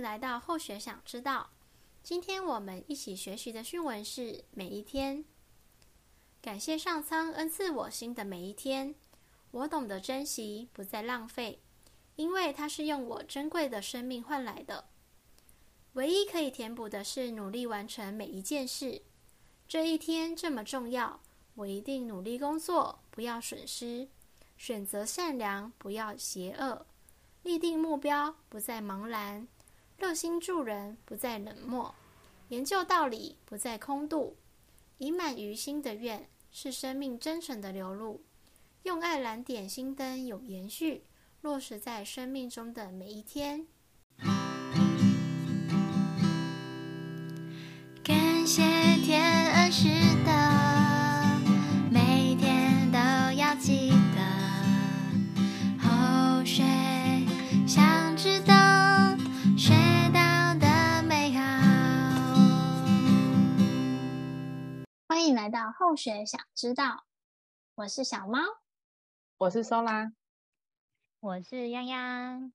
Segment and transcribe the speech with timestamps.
[0.00, 1.50] 来到后学想知道。
[2.02, 5.24] 今天我们一起学习的训文是每一天。
[6.40, 8.94] 感谢上苍恩赐我新的每一天，
[9.50, 11.60] 我懂得珍惜，不再浪费，
[12.16, 14.86] 因为它是用我珍贵的生命换来的。
[15.92, 19.02] 唯一可以填补的是努力完成每一件事。
[19.68, 21.20] 这一天这么重要，
[21.54, 24.08] 我一定努力工作，不要损失；
[24.56, 26.86] 选择善良，不要邪恶；
[27.42, 29.46] 立定目标，不再茫然；
[30.00, 31.92] 热心助人，不再冷漠；
[32.48, 34.34] 研究道理，不再空度。
[34.96, 38.24] 以满于心的愿，是生命真诚的流露。
[38.84, 41.04] 用爱燃点心灯，有延续，
[41.42, 43.66] 落实在生命中的每一天。
[48.02, 48.62] 感谢
[49.04, 49.22] 天
[49.52, 49.86] 恩师
[65.20, 67.04] 欢迎来到后学想知道，
[67.74, 68.38] 我是小猫，
[69.36, 70.14] 我是 Sola，
[71.20, 72.52] 我是泱泱，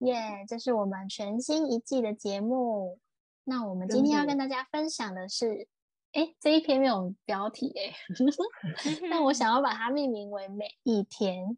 [0.00, 3.00] 耶！Yeah, 这是我们全新一季的节目。
[3.44, 5.68] 那我们今天要跟大家分享的是，
[6.12, 7.94] 哎，这一篇没有标题哎，
[9.10, 11.56] 但我想要把它命名为每一天。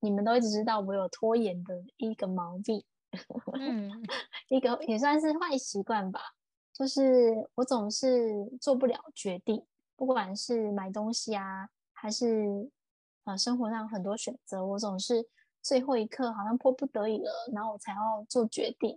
[0.00, 2.84] 你们都一直知道我有拖延的一个毛病，
[3.56, 4.02] 嗯，
[4.50, 6.20] 一个也算是坏习惯吧。
[6.78, 9.64] 就是我总是做不了决定，
[9.96, 12.70] 不管是买东西啊，还是
[13.24, 15.26] 呃生活上很多选择，我总是
[15.60, 18.96] 最后一刻好像迫不得已了，然后我才要做决定，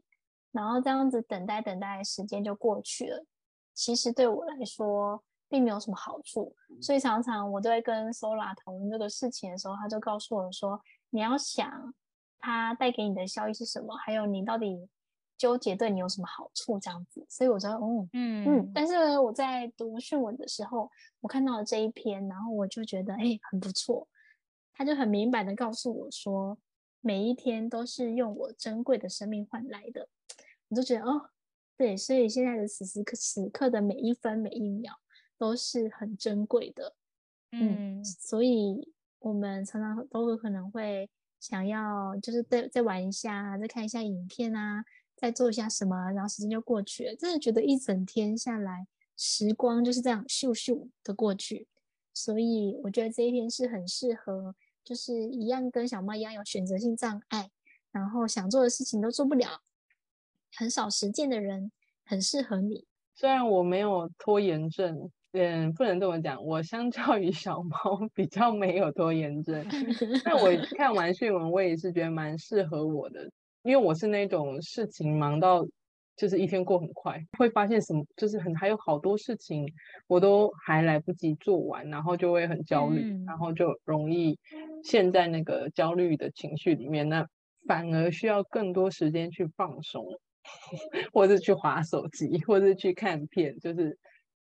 [0.51, 3.25] 然后这样子等待等待时间就过去了。
[3.73, 10.79] 其实对我来说并没有什么好处，所以常常我都会跟 Sola 讨论这个事情的时候，他就告诉我说
[11.09, 11.91] ：“你要想
[12.37, 14.87] 它带给你的效益是什么，还有你到底。”
[15.41, 16.79] 纠结对你有什么好处？
[16.79, 18.71] 这样子，所以我觉得，嗯嗯嗯。
[18.75, 20.87] 但是我在读训文的时候，
[21.19, 24.07] 我看到了这一篇，然后我就觉得，哎，很不错。
[24.71, 26.59] 他就很明白的告诉我说，
[26.99, 30.07] 每一天都是用我珍贵的生命换来的。
[30.67, 31.31] 我就觉得，哦，
[31.75, 34.93] 对，所以现在的此时此刻的每一分每一秒
[35.39, 36.93] 都是很珍贵的。
[37.51, 41.09] 嗯，嗯，所以我们常常都有可能会
[41.39, 44.85] 想要，就是再再玩一下，再看一下影片啊。
[45.21, 47.15] 再做一下什么，然后时间就过去了。
[47.15, 51.67] 真的觉得一整天下来，时光就是这样咻咻的过去。
[52.11, 57.51] 所以我觉得这一天是很适合，就是一样跟小猫一样有选择性障碍，
[57.91, 59.61] 然后想做的事情都做不了，
[60.55, 61.71] 很少实践的人，
[62.03, 62.87] 很适合你。
[63.13, 67.77] 虽然我没有拖延症，嗯，不能这么讲，我相较于小猫
[68.15, 69.63] 比较没有拖延症，
[70.25, 73.29] 但我看完训文，我也是觉得蛮适合我的。
[73.63, 75.65] 因为我是那种事情忙到，
[76.15, 79.65] 就是一天过很快，会发现什么就是很还有好多事情
[80.07, 84.37] 我都还来不及做完，然后就会很焦虑，嗯、然后就容易
[84.83, 87.07] 陷在那个焦虑的情绪里面。
[87.07, 87.25] 那
[87.67, 90.03] 反而需要更多时间去放松，
[91.13, 93.97] 或者去划手机，或者去看片，就是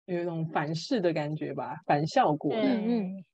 [0.06, 3.00] 有一种反噬的感觉吧，反效果嗯。
[3.00, 3.26] 嗯，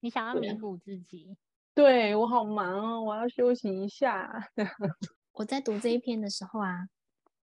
[0.00, 1.36] 你想要弥补自己？
[1.74, 4.28] 对，对我好忙哦，我要休息一下。
[5.32, 6.88] 我在读这一篇的时候啊，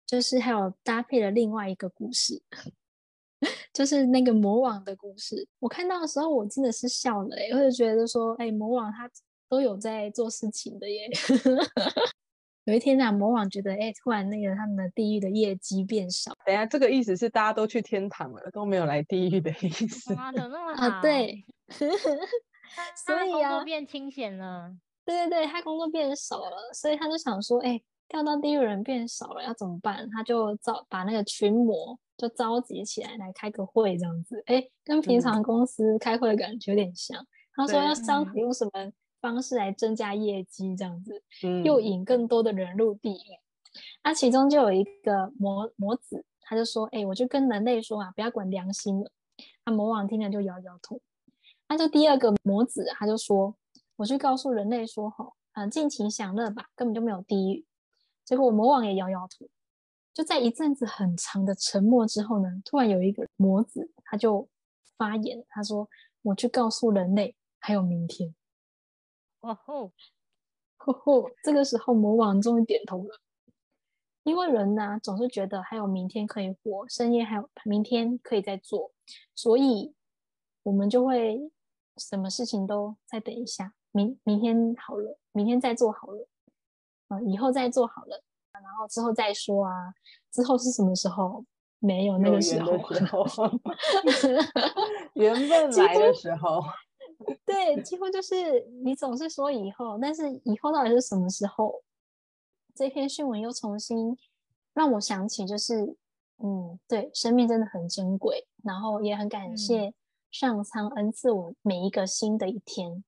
[0.06, 2.42] 就是还有搭配了另外一个故事，
[3.72, 5.48] 就是那个魔王的故事。
[5.60, 9.10] 我看到的时候，我真的是笑了，哎，我就觉得说，哎，魔王他
[9.48, 11.10] 都有在做事情的耶。
[12.66, 16.36] 有一天啊，魔王觉得，哎，突然那个他们的地狱的业绩变少。
[16.46, 20.16] 等下，这个意思是大家都去天堂了，都没有来地狱的意思。
[20.16, 20.88] 哇，怎么那么好？
[20.88, 21.46] 啊，对。
[23.06, 24.76] 所以啊，变清闲了。
[25.06, 30.10] 对对对，他工作变少了，所以他就想说，哎，掉到地狱人变少了，要怎么办？
[30.10, 37.22] 他就召把那个群魔就召集起来，来开个会，这样子，哎，跟平常公司开会的感觉有点像。
[37.22, 38.72] 嗯、他说要商讨用什么
[39.22, 43.40] 方式来增加业绩，这样子，嗯、又引更多的人入地狱。
[44.04, 49.12] 那、其中就有一个魔魔子，他就说，哎，我就跟人类说啊，不要管良心了。
[49.66, 51.00] 那魔王听了就摇摇头。
[51.68, 53.56] 那就第二个魔子，他就说。
[53.98, 57.66] 我去告诉人类说：“吼，嗯，尽情享乐吧，根本就没有地狱。”
[58.26, 59.48] 结果魔王也摇摇头。
[60.14, 64.48] 就在一阵子很长的沉默之后呢，突然有一个魔子他就
[64.98, 65.90] 发言，他说
[66.24, 68.34] ：“我去告诉人类，还有明天。”
[69.42, 69.92] 哦吼，
[70.78, 71.30] 吼吼！
[71.44, 73.20] 这个时候魔王终于点头了，
[74.24, 78.92] 因为人呢总是觉得还有明天可以活，深夜还有明天可以再做，
[79.36, 79.94] 所以
[80.64, 81.52] 我们就会
[81.98, 83.74] 什么事情都再等一下。
[83.96, 86.28] 明明天好了，明天再做好了，
[87.08, 88.22] 啊，以后再做好了，
[88.52, 89.94] 然后之后再说啊，
[90.32, 91.46] 之后是什么时候？
[91.80, 92.72] 没有那个时候，
[95.14, 96.64] 缘分来的时候，
[97.46, 101.84] 对，几乎就是你总是说以后，但是以后到底是什么时候？
[102.74, 104.18] 这篇讯文又重新
[104.74, 105.96] 让我想起，就是
[106.44, 109.94] 嗯，对，生命真的很珍贵，然后也很感谢
[110.32, 113.04] 上苍恩赐我每一个新的一天。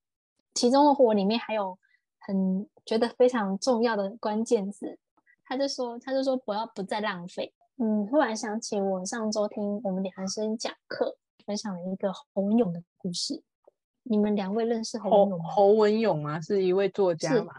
[0.58, 1.78] 嗯、其中的火里面还有
[2.20, 4.98] 很觉得非常重要的关键字，
[5.46, 7.54] 他就说，他就说不要不再浪费。
[7.78, 11.16] 嗯，突然想起我上周听我们两个人声讲课，
[11.46, 13.44] 分享了一个侯文咏的故事。
[14.02, 15.50] 你们两位认识侯文勇吗？
[15.52, 16.42] 侯文勇吗？
[16.42, 17.54] 是一位作家吗？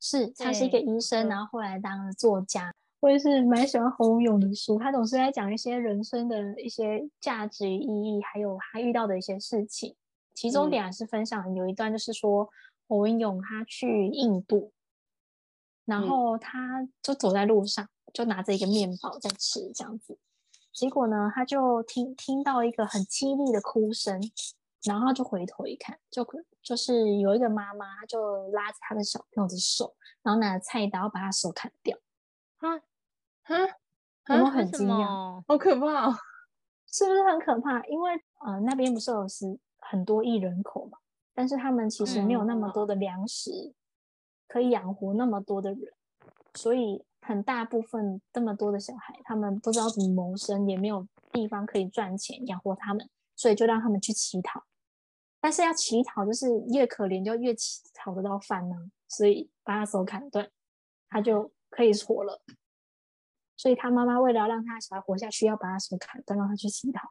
[0.00, 2.74] 是，他是一个医生，然后后来当了作家。
[2.98, 9.94] 我也是蛮喜欢侯文勇的书，他总是在讲一些人生的一些价值与意义，还有他遇到的一些事情。
[10.34, 12.48] 其中点还是分享有一段，就是说、嗯、
[12.88, 14.72] 侯文勇他去印度，
[15.84, 17.88] 然后他就走在路上。
[18.12, 20.18] 就拿着一个面包在吃，这样子，
[20.70, 24.20] 结果呢，他就听听到一个很凄厉的哭声，
[24.82, 26.22] 然后他就回头一看，就
[26.62, 31.96] 就是有一个妈妈，他就拉着他的小朋友的手，然后拿着菜刀把他手砍掉。
[32.58, 32.76] 啊
[33.44, 33.54] 啊，
[34.28, 36.14] 我们很惊讶，好可怕哦，
[36.86, 37.82] 是不是很可怕？
[37.86, 38.12] 因为
[38.44, 40.98] 呃，那边不是有是很多亿人口嘛，
[41.34, 43.74] 但是他们其实没有那么多的粮食
[44.48, 45.92] 可以养活那么多的人，
[46.54, 47.04] 所以。
[47.24, 54.64] 很大部分这么多的小孩，他们不知道怎么谋生，也没有地方可以赚钱养活他们，所以就让他们去乞讨。
[55.40, 58.74] 但是要乞讨，就是越可怜就越乞讨得到饭呢，
[59.06, 60.50] 所以把他手砍断，
[61.08, 62.42] 他就可以活了。
[63.56, 67.08] 所以他妈妈为了让他小孩活下去，要把他手砍断，让他去乞讨。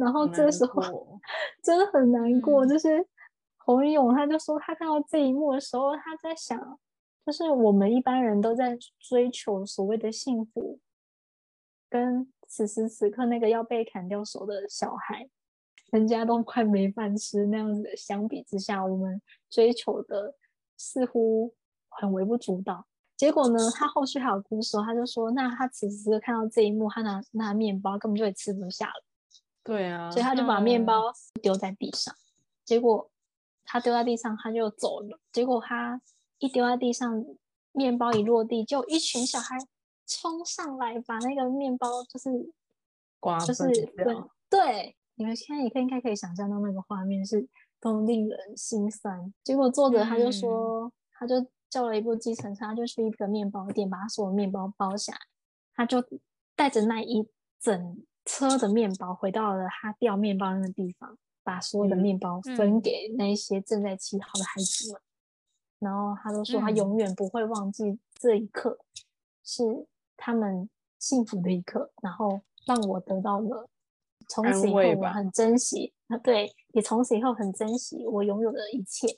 [0.00, 1.20] 然后这时候
[1.62, 3.06] 真的很难过，就是
[3.58, 6.78] 侯文咏他就说，他看到这一幕的时候，他在想。
[7.26, 10.80] 就是我们一般人都在追求所谓的幸福，
[11.88, 15.28] 跟此时此刻那个要被砍掉手的小孩，
[15.92, 19.20] 人家都快没饭吃那样子的相比之下，我们
[19.50, 20.34] 追求的
[20.78, 21.54] 似乎
[21.90, 22.86] 很微不足道。
[23.16, 29.04] 结果呢，他后续还有故事，他就说，那他此时看到这一幕，他拿那面包根本就也吃不下了。
[29.62, 31.12] 对啊，所以他就把面包
[31.42, 32.14] 丢在地上。
[32.64, 33.10] 结果
[33.64, 35.18] 他丢在地上，他就走了。
[35.32, 36.00] 结果他。
[36.42, 37.22] 一丢在地上，
[37.72, 39.58] 面包一落地，就一群小孩
[40.06, 42.50] 冲上来，把那个面包就是
[43.18, 44.16] 刮，就是对
[44.48, 47.46] 对，你们现在也可以应该可以想象到那个画面是
[47.78, 49.34] 多么令人心酸。
[49.44, 55.20] 结果作者他就说，嗯、他就叫了一部计程车，他就去一个面包店，把他所有面包包下来，
[55.74, 56.02] 他就
[56.56, 57.28] 带着那一
[57.60, 65.00] 整车的面包回到了他掉面包那个地方，把所有的面包分给那一些正在乞讨的孩子们。
[65.78, 68.78] 然后他都说他永远不会忘记这一刻，
[69.42, 69.86] 是
[70.16, 70.68] 他们
[70.98, 73.66] 幸福的一刻，然后让我得到了
[74.28, 79.08] 从此以后我很珍惜啊， 对，也从此以后很珍惜我拥有的一切。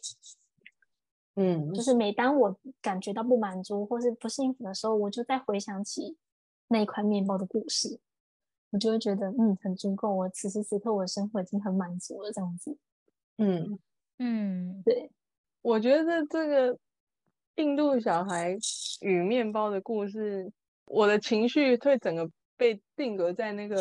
[1.35, 6.17] 嗯，就是每当我感觉到不满足或是不幸福的时候，我就再回想起
[6.69, 7.99] 那一块面包的故事，
[8.73, 12.77] 我就会觉得嗯很足够，我此时此刻我的生活已经很满足了，这样子。
[13.39, 13.79] 嗯
[14.19, 15.11] 嗯，对。
[15.61, 16.77] 我觉得这个
[17.55, 18.57] 印度小孩
[19.01, 20.51] 与面包的故事，
[20.87, 23.77] 我的情绪会整个被定格在那个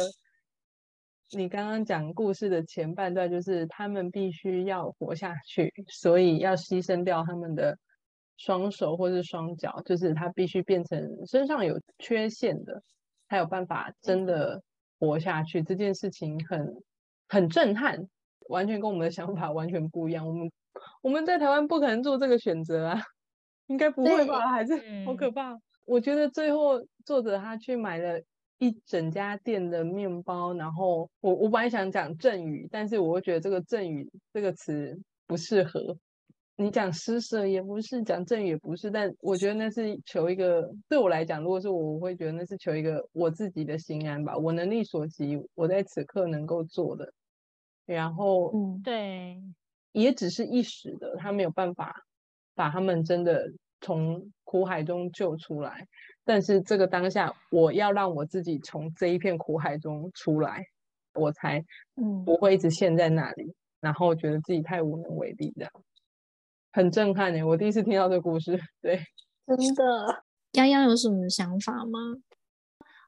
[1.31, 7.77] 你刚刚讲故事的前半段，就是他们必须要活下去，所以要牺牲掉他们的
[8.37, 12.83] 双手或是双脚，就是他必须变成身上有缺陷的，
[13.29, 14.61] 才有办法真的
[15.01, 15.61] 活下去。
[15.61, 16.81] 这件事情很
[17.27, 18.07] 很震撼，
[18.47, 20.25] 完全跟我们的想法完全不一样。
[20.25, 20.49] 我们。
[21.01, 23.01] 我们在台湾不可能做这个选择啊，
[23.67, 24.47] 应该不会吧？
[24.47, 24.73] 还是
[25.05, 25.59] 好可怕。
[25.85, 28.21] 我觉得最后作者他去买了
[28.57, 35.97] 一整家店的面包，然后我我本来想讲赠与，但是我会觉得这个赠与这个词不适合。
[36.61, 47.11] 你讲施舍也不是，讲赠与也不是，但我觉得那是求一个，对我来讲，如果是我，我会觉得那是求一个我自己的心安吧，我能力所及，我在此刻能够做的。
[47.85, 49.41] 然后，嗯，对。
[49.93, 51.93] 也只是一时的，他没有办法
[52.55, 53.51] 把他们真的
[53.81, 55.85] 从苦海中救出来。
[56.23, 60.63] 但是这个当下，我要让我自己从这一片苦海中出来，
[61.15, 61.65] 我才
[62.23, 65.71] 不会一直陷在那里，嗯、然后觉得自己太无能为力，这样
[66.71, 67.43] 很震撼耶！
[67.43, 68.97] 我第一次听到这个故事， 对，
[69.45, 70.23] 真的。
[70.53, 71.99] 泱泱有什么想法吗？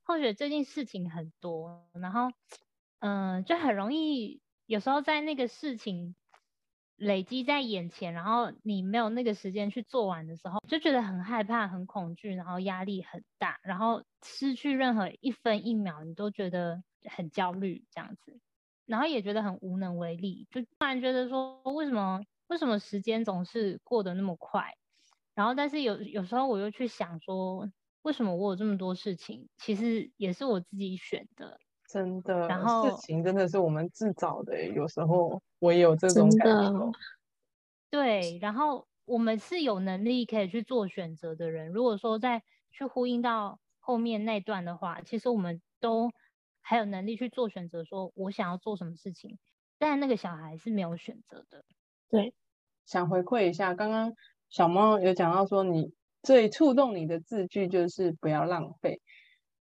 [0.04, 2.30] 或许最近事情很多，然后
[3.00, 6.16] 嗯、呃，就很容易有时候在那个事情。
[6.96, 18.40] 累积在眼前，然后你没有那个时间去做完的时候，就觉得很害怕、很恐惧，然后压力很大，然后失去任何一分一秒，你都觉得很焦虑这样子，
[18.86, 24.76] 然后也觉得很无能为力，就突然觉得说，为什么为什么时间总是过得那么快？
[25.34, 27.68] 然后但是有有时候我又去想说，
[28.04, 31.60] 为什么我有这么多事情，其实也是我自己选的。
[31.88, 34.68] 真的，然后事情真的是我们自找的。
[34.70, 36.92] 有时候我也有这种感受。
[37.90, 41.70] 对，然后我们是有能力可以去做选择的人。
[41.72, 46.12] 如果说再去呼应到后面那段的话，其实我们都
[46.62, 49.38] 还有能力去做选择，说我想要做什么事情。
[49.78, 51.64] 但那个小孩是没有选择的。
[52.14, 52.32] 对，
[52.86, 54.14] 想回馈一下，刚刚
[54.52, 55.92] 小猫有讲到说，你
[56.22, 59.02] 最触动你的字句就是不要浪费。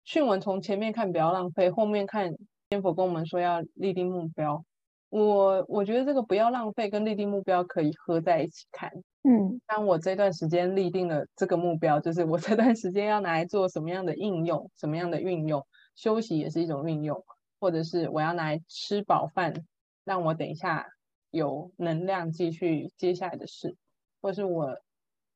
[0.05, 2.31] 训文从前面看不要浪费，后面看
[2.69, 4.65] 天佛跟我们说要立定目标。
[5.09, 8.93] 我我觉得这个不要浪费跟立定目标可以合在一起看。
[9.25, 17.25] 嗯，当我这段时间立定了这个目标，就是我这段时间要拿来做什么样的应用，什么样的运用，休息也是一种运用，
[17.59, 19.53] 或者是我要拿来吃饱饭，
[20.05, 20.87] 让我等一下
[21.37, 23.77] 有能量继续接下来的事，
[24.21, 24.77] 或是我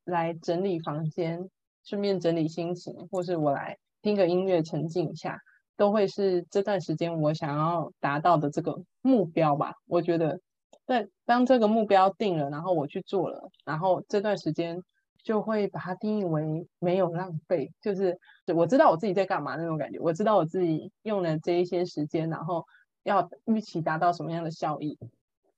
[0.04, 1.48] 来整理房间，
[1.84, 3.78] 顺便整理心情，或是我来。
[4.02, 5.38] 听个音乐，沉浸一下，
[5.76, 9.74] 都会是这段时间我想要达到的这个目标吧。
[9.86, 10.40] 我觉得，
[10.86, 14.82] 但当这个目标定了，然后我去做了，然后这段时间
[15.22, 18.18] 就会把它定义为没有浪费，就是
[18.56, 20.00] 我知道我自己在干嘛那种感觉。
[20.00, 22.64] 我知道我自己用了这一些时间，然后
[23.02, 24.98] 要预期达到什么样的效益。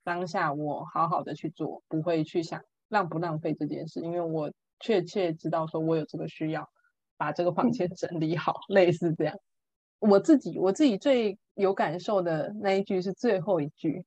[0.04, 6.68] 当下我好好的去做，不会去想浪不浪费这件事，因为我确切知道说我有这个需要。
[7.18, 9.36] 把这个房间整理好，嗯，类似这样。
[10.00, 14.04] 我自己我自己最有感受的那一句是最后一句：“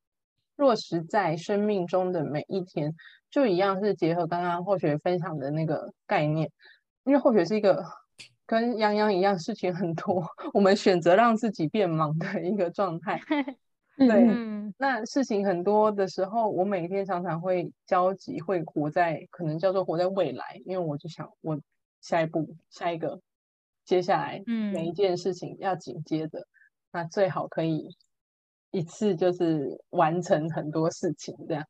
[0.58, 2.94] 落实在生命中的每一天。”
[3.32, 6.52] 就一样是结合刚刚或雪分享的那个概念，
[7.06, 7.86] 因为或雪是一个
[8.46, 13.22] 跟洋洋一样事情很多， 我们选择让自己变忙的一个状态。
[13.98, 21.60] 对，嗯，那事情很多的时候，我每天常常会焦急，会活在可能叫做活在未来，因为我就想我。
[22.02, 23.20] 下一步，下一个，
[23.84, 26.46] 接下来，嗯每一件事情要紧接着，嗯，
[26.92, 27.90] 那最好可以
[28.70, 31.66] 一次就是完成很多事情，这样。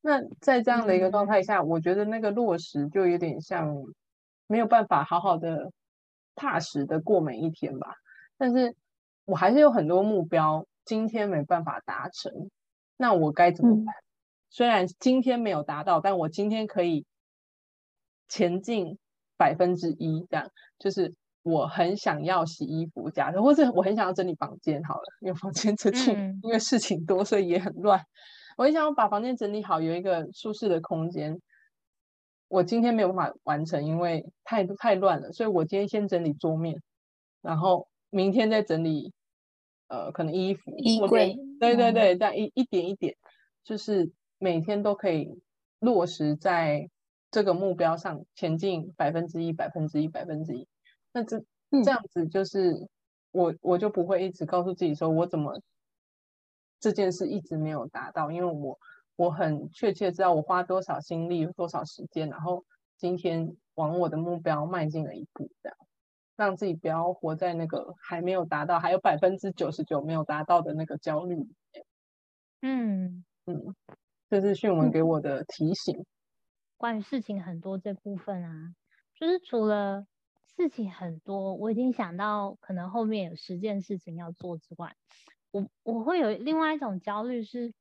[0.00, 3.74] 那在这样的一个状态下，嗯，我觉得那个落实就有点像
[4.46, 5.72] 没有办法好好的
[6.36, 7.96] 踏实的过每一天吧。
[8.38, 8.76] 但是
[9.24, 12.50] 我还是有很多目标，今天没办法达成，
[12.96, 13.94] 那我该怎么办？
[13.94, 14.02] 嗯，
[14.50, 17.04] 虽然今天没有达到，但我今天可以
[18.28, 18.98] 前进。
[19.38, 20.48] 百分之一这样，
[20.78, 21.12] 就是
[21.42, 28.00] 我很想要洗衣服，假设，或者我很想要整理房间，好了，因为房间最近因为事情多，所以也很乱。
[28.56, 31.40] 我很想要把房间整理好，有一个舒适的空间。
[32.46, 36.80] 我今天没有办法完成，因为太太乱了，所以我今天先整理桌面，
[37.40, 39.12] 然后明天再整理，
[39.92, 41.36] 呃，可能衣服、衣柜。
[41.60, 43.14] 对对对，这样一一点一点，
[43.62, 45.28] 就是每天都可以
[45.78, 46.88] 落实在。
[47.34, 50.68] 这个目标上前进百分之一，百分之一，百分之一。
[51.14, 51.42] 那这
[51.82, 52.86] 这样子就是
[53.30, 55.58] 我我就不会一直告诉自己说我怎么
[56.78, 58.78] 这件事一直没有达到，因为我
[59.16, 62.66] 我很确切知道我花多少心力，多少时间，然后
[62.98, 65.78] 今天往我的目标迈进了一步，这样
[66.36, 71.84] 让自己不要活在那个还没有达到，还有百分之九十九没有达到的那个焦虑里面。
[72.62, 73.74] 嗯嗯，
[74.30, 76.04] 这是讯文给我的提醒。
[76.76, 78.74] 关于事情很多这部分啊，
[79.14, 80.06] 就是除了
[80.56, 84.96] 事情很多，我已经想到可能后面有十件事情要做之外，
[85.50, 87.72] 我我会有另外一种焦虑，是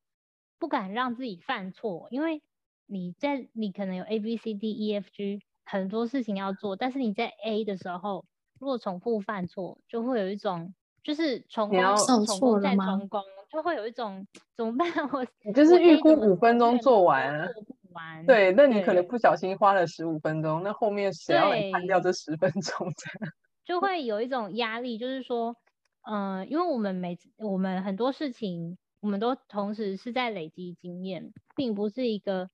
[0.59, 2.43] 不敢让自己犯错，因为
[2.85, 8.25] 你在你可能有 A B C D E F G 很多事情要做，但是你在 A 的时候，
[8.61, 10.71] 如果重复犯错，就会有一种
[11.03, 14.87] 就是重功重功再重功，就会有一种怎么办？
[15.11, 17.49] 我你就是预估五分钟做完。
[17.91, 22.87] 完对，那你可能不小心花了十五分钟，那后面谁要来判掉这十分钟？
[23.65, 25.55] 就会有一种压力，就是说，
[26.03, 32.49] 嗯、呃，因为我们每次我们很多事情，我们都同时是在累积经验，并不是一个，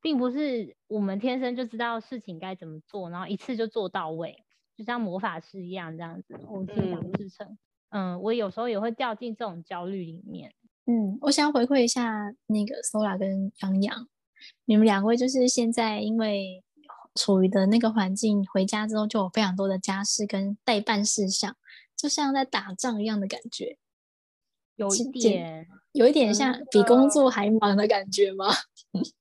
[0.00, 4.42] 并不是我们天生就知道事情该怎么做，然后一次就做到位，
[4.78, 7.58] 就像魔法师一样这样子，我心想事成。
[7.90, 10.54] 嗯、呃，我有时候也会掉进这种焦虑里面。
[10.86, 14.06] 嗯，我想要回馈一下那个 Sola 跟洋洋。
[14.66, 16.62] 你们两位就是现在因为
[17.16, 21.56] 处于的那个环境，回家之后就有非常多的家事跟待办事项，
[21.96, 23.78] 就像在打仗一样的感觉。
[24.76, 28.46] 有一点，有一点像比工作还忙的感觉吗？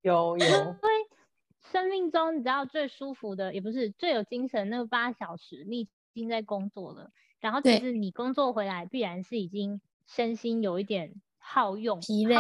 [0.04, 0.97] 有 有，因为
[1.72, 7.12] 生命中你知道最舒服的，也不是最有精神那八小时，你已经在工作了。
[7.40, 12.36] 然后其实你工作回来，必然是已经身心有一点耗用、疲累。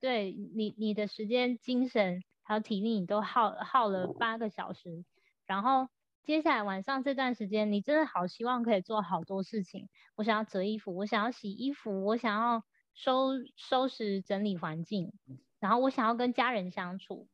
[0.00, 5.04] 对你，你的时间、精神还有体力，你都耗耗了八个小时。
[5.46, 5.88] 然后
[6.24, 9.88] 接下来晚上这段时间，你真的好希望可以做好多事情。
[10.16, 15.12] 我想要折衣服，我想要洗衣服，我想要收收拾整理环境，
[15.60, 17.28] 然后我想要跟家人相处，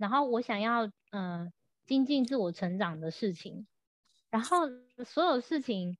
[0.00, 1.52] 然后我想要嗯、呃、
[1.86, 3.66] 精进自我成长的事情，
[4.30, 4.66] 然后
[5.04, 5.98] 所有事情。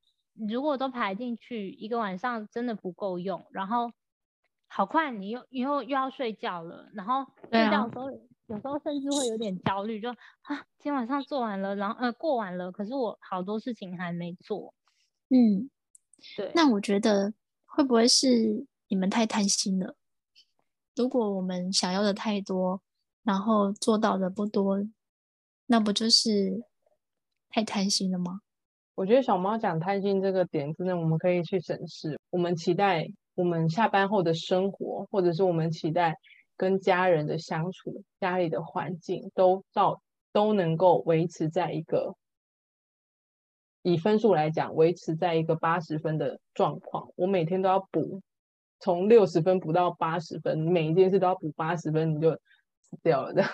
[0.49, 3.45] 如果都排进去，一个晚上真的不够用。
[3.51, 3.93] 然后
[4.69, 6.89] 好快，你又以后又要睡觉了。
[6.95, 8.13] 然后睡觉的时候，啊、
[8.47, 14.73] 有时候甚至会有点焦虑，就啊，今天晚上做完了，然后呃过完了，可是我好多事情还没做。
[15.29, 15.69] 嗯，
[16.37, 16.53] 对。
[16.55, 17.35] 那我觉得
[17.67, 19.97] 会不会是你们太贪心了？
[20.95, 22.81] 如果我们想要的太多，
[23.23, 24.79] 然后做到的不多，
[25.67, 26.65] 那不就是
[27.51, 28.41] 太贪心了吗？
[28.95, 32.19] 我觉得小猫讲贪心这个点，真的我们可以去审视。
[32.31, 36.17] 我们期待我们下班后的生活，或者是我们期待
[36.57, 42.15] 跟家人的相处、家里的环境，都到都能够维持在一个
[43.83, 47.11] 以分数来讲，维持在一个八十分的状况。
[47.17, 48.21] 我每天都要补，
[48.81, 52.39] 从六十分补到八十分，每一件事都要补八十分，你就
[52.91, 53.45] 死掉了的。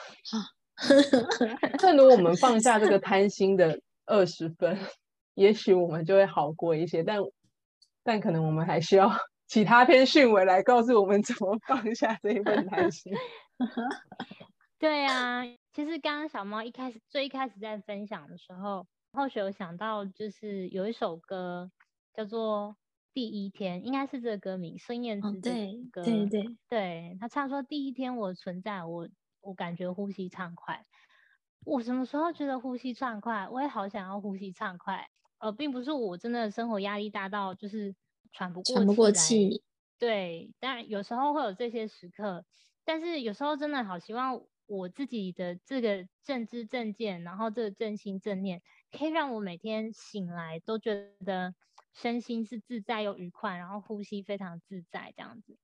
[1.78, 4.78] 正如果我们放下这个贪心的二十分。
[5.35, 7.19] 也许我们就会好过一些，但
[8.02, 9.07] 但可能我们还需要
[9.47, 13.12] 其他篇讯文来告诉我们怎么放下这一份贪心。
[14.81, 21.71] 对啊，其实刚刚小猫一开始最一开始在分享的时候，或许有想到就是有一首歌
[22.14, 22.71] 叫做
[23.12, 25.50] 《第一天》，应该是这个歌名，孙燕姿的
[25.93, 26.00] 歌。
[26.00, 29.07] 哦、对对对，对他唱说：“第一天我存在，我
[29.47, 30.85] 我感觉呼吸畅快。
[31.65, 33.49] 我什么时候觉得呼吸畅快？
[33.49, 37.95] 我也好想要呼吸畅快。”呃，并不是我真的生活压力大到就是
[38.33, 39.63] 喘不过气，喘不过气。
[39.99, 42.45] 对，当然有时候会有这些时刻，
[42.85, 51.54] 但是有时候真的好希望我自己的这个正知正见，然后这个正心正念，可以让我每天醒来都觉得
[51.93, 55.59] 身心是自在又愉快，然后呼吸非常自在这样子。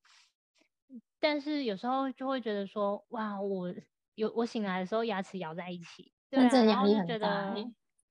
[1.20, 3.72] 但是有时候就会觉得说，哇，我
[4.14, 7.55] 有我醒来的时候牙齿咬在一起，对啊，这压力很大。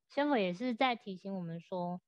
[0.09, 2.01] 仙佛也是在提醒我们说，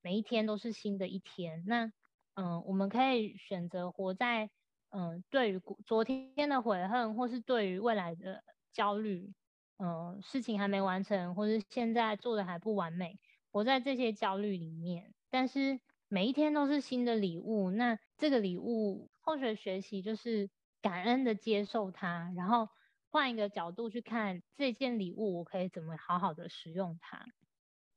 [0.00, 1.64] 每一天都是新的一天。
[1.66, 1.86] 那，
[2.34, 4.50] 嗯、呃，我们可以选择活在，
[4.90, 9.32] 嗯、呃，对于昨天的悔恨，或是对于未来的焦虑，
[9.78, 13.18] 嗯、呃，事情还没完成，或是现在做的还不完美，
[13.50, 15.12] 活在这些焦虑里面。
[15.30, 17.70] 但是每一天都是新的礼物。
[17.72, 20.48] 那这个礼物，后学学习就是
[20.80, 22.66] 感恩的接受它，然后
[23.10, 27.26] 换一个角度去看这件礼物，我可以怎么好好的使用它。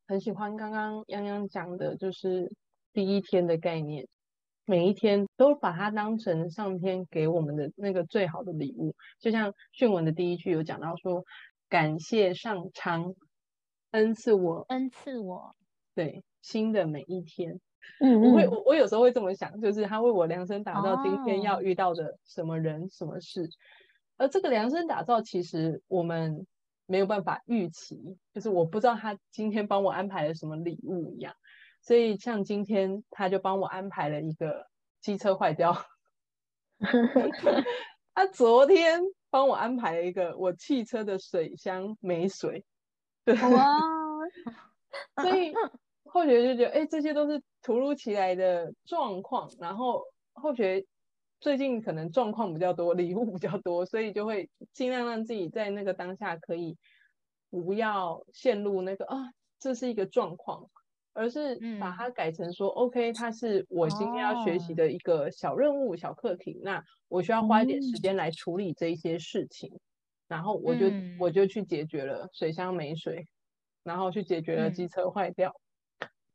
[0.08, 2.52] 很喜欢刚刚洋洋讲的，就是
[2.92, 4.10] 第一天的概念，
[4.66, 8.94] 每一天都把它当成上天给我们的那个最好的礼物。
[9.22, 11.24] 就像讯文的第一句有讲到说，
[11.70, 13.16] 感谢上苍
[13.92, 15.56] 恩赐我，恩赐我，
[15.96, 17.62] 对，新的每一天。
[18.02, 23.50] 嗯，嗯，我会我我有时候会这么想，就是他为我量身打造今天要遇到的什么人、哦、什么事，
[24.18, 26.46] 而这个量身打造，其实我们。
[26.88, 31.34] 没有办法预期，就是我不知道他今天帮我安排了什么礼物一样，
[31.82, 34.68] 所以像今天他就帮我安排了一个
[35.00, 35.86] 机车坏掉，
[38.14, 42.66] 他昨天帮我安排了一个我汽车的水箱没水，
[43.24, 43.80] 对，哇，
[45.24, 45.54] 所以
[46.12, 50.86] 后学就觉得，哎，这些都是突如其来的状况，然后后学。
[51.44, 56.78] 最近可能状况比较多，礼物比较多，所以就会尽量让自己在那个当下可以
[57.50, 59.18] 不要陷入那个啊，
[59.58, 60.70] 这是一个状况，
[61.14, 69.82] 而是把它改成说、嗯、OK，它是我今天要学习的一个小任务、哦、小课题，那我需要花一点时间来处理这一些事情，嗯、
[70.28, 73.26] 然后我就、嗯、我就去解决了水箱没水，
[73.84, 75.52] 然后去解决了机车坏掉。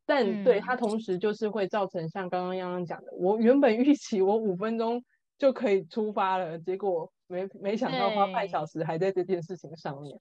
[0.07, 5.05] 嗯但对它同时就是会造成像刚刚央央讲的，我原本预期我五分钟
[5.37, 10.21] 就可以出发了，结果没没想到花半小时还在这件事情上面，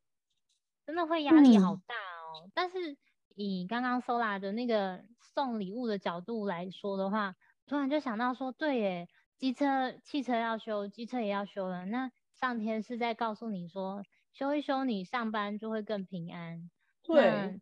[0.87, 2.41] 真的会压力好大哦。
[2.43, 2.97] 嗯、但是
[3.35, 7.35] 以刚刚 Sola 的那个送礼物的角度来说的话，
[7.67, 11.85] 突然就想到说，对耶，机车、汽车要修，机车也要修了。
[11.85, 14.01] 那上天是在告诉你说，
[14.33, 16.71] 修一修，你上班就会更平安。
[17.03, 17.61] 对，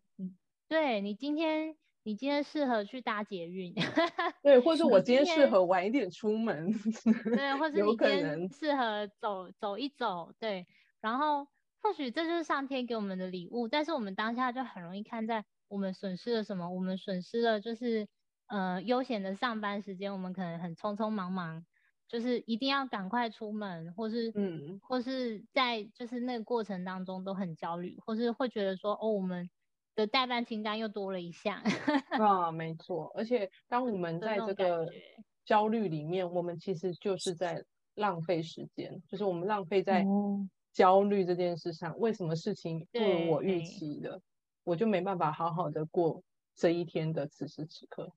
[0.68, 1.76] 对你今天。
[2.04, 3.74] 你今天适合去搭捷运，
[4.42, 6.72] 对，或者我今天适合晚一点出门，
[7.34, 10.66] 对，或 者你今天适合走走一走，对，
[11.00, 11.48] 然后
[11.82, 18.06] 或许这就是上天给我们的礼物，但是我们当下就很容易看在我们损失了什么，我们损失了就是
[18.46, 21.64] 呃悠闲的上班时间，我们可能很匆匆忙忙。
[22.06, 29.50] 就是一定要赶快出门，或是嗯，或是在就是那个过程当中都很焦虑，或是会觉得说哦，我们
[29.94, 31.60] 的代办清单又多了一项。
[32.20, 33.12] 啊，没错。
[33.14, 34.88] 而且当我们在这个
[35.44, 40.04] 焦虑里面，我们其实就是在浪费时间，就是我们浪费在
[40.72, 41.92] 焦虑这件事上。
[41.92, 44.20] 嗯、为什么事情不如我预期的，
[44.64, 46.22] 我就没办法好好的过
[46.54, 48.12] 这一天的此时此刻。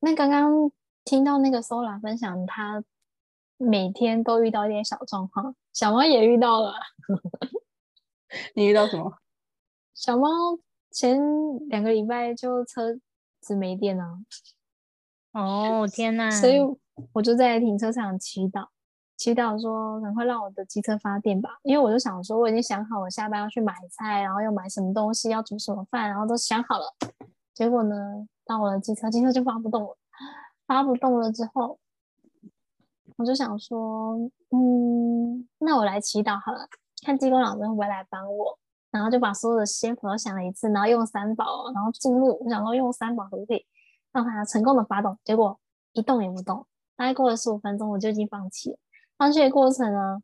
[0.00, 0.70] 那刚刚
[1.04, 2.84] 听到那个 Sola 分享他。
[3.58, 6.74] 每天都遇到一点小状况，小猫也遇到了。
[8.56, 9.18] 你遇到什么？
[9.94, 10.26] 小猫
[10.92, 11.18] 前
[11.68, 12.98] 两个礼拜就车
[13.40, 14.04] 子没电了。
[15.32, 16.30] 哦天哪！
[16.30, 16.58] 所以
[17.12, 18.66] 我就在停车场祈祷，
[19.16, 21.58] 祈祷说赶快让我的机车发电吧。
[21.62, 26.94] 因为我就想说，我已经想好我下班要去买菜，然后要买什么东西，要煮什么饭，然后都想好了。
[27.54, 29.96] 结果呢，到我的机车，机车就发不动了。
[30.66, 31.78] 发不动了之后。
[33.16, 34.16] 我就想说，
[34.50, 36.66] 嗯，那我来祈祷好了，
[37.04, 38.58] 看济公老人会不会来帮我。
[38.92, 43.66] 然后就把所有的仙佛都想了一次，然后用三宝，然后注入，我想说用三宝可不可以
[44.12, 45.18] 让它成功的发动？
[45.24, 45.58] 结果
[45.92, 46.64] 一动也不动。
[46.94, 48.78] 大概过了十五分钟，我就已经放弃了。
[49.18, 50.22] 放弃的过程呢，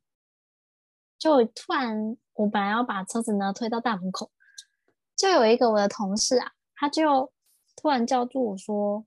[1.18, 4.30] 就突然我本来要把车子呢推到大门口，
[5.16, 7.32] 就有一个我的同事啊，他就
[7.74, 9.04] 突然叫住我说。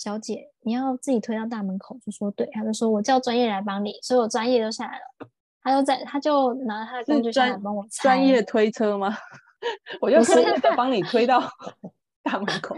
[0.00, 5.28] 小姐，你要自己推到大门口，就说对，他就说我叫专业来帮你，所以我专业就下来了，
[5.68, 8.02] 他就在，他就拿他的工具箱来帮我拆。
[8.02, 9.16] 专业推车吗？
[10.00, 11.42] 我就专业的帮你推到
[12.22, 12.76] 大门口。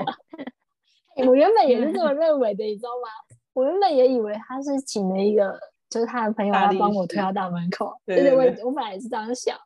[1.26, 3.08] 我原本也是这么认为的，你知道吗？
[3.52, 7.94] 我原本也以为他是请了一个，就是他的朋友来帮我推到大门口。
[8.06, 9.56] 对对，对，我我本来也是这样想，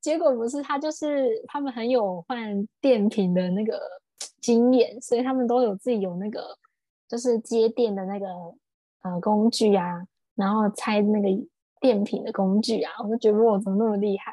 [0.00, 3.80] 结果不是，他就是他们很有换电瓶的那个
[4.40, 6.40] 经验，所以他们都有自己有那个。
[7.08, 8.26] 就是接电的那个
[9.02, 10.00] 呃工具啊，
[10.36, 11.28] 然后拆那个
[11.80, 14.32] 电瓶的工具啊，我就觉得我怎么那么厉害？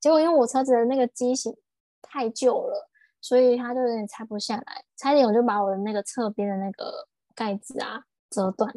[0.00, 1.54] 结果因为我车子的那个机型
[2.00, 2.88] 太旧了，
[3.20, 6.92] 所以它就有点拆不下来，差点我就把我的那个侧边的那个
[7.34, 8.72] 盖子啊折断。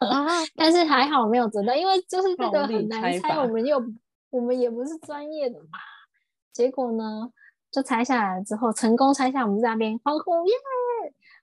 [0.00, 3.82] 啊、 但是还好没有折断，因为就是这个很难拆，我们又
[4.30, 5.78] 我们也不是专业的嘛。
[6.52, 7.30] 结果呢，
[7.70, 10.52] 就拆下来之后成功拆下，我们在那边欢呼耶！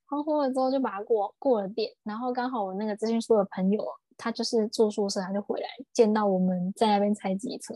[0.05, 3.83] 欢呼了之后就把它过过了电，然后刚好我那个资讯处的朋友，
[4.17, 7.73] 他就是住宿舍，他就回来见到我们在那边拆机车，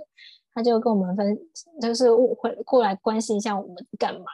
[0.54, 1.38] 他就跟我们分，
[1.80, 4.25] 就是回过来关心一下我们干嘛。